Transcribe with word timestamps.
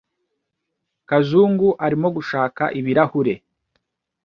Kazungu 1.09 1.69
arimo 1.85 2.07
gushaka 2.17 2.63
ibirahure. 2.79 3.33